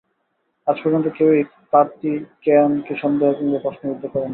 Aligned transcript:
আজ 0.67 0.77
পর্যন্ত 0.83 1.07
কেউই 1.17 1.41
কার্তিকেয়ানকে 1.73 2.93
সন্দেহ 3.03 3.29
কিংবা 3.33 3.59
প্রশ্নবিদ্ধ 3.59 4.03
করেনি। 4.05 4.29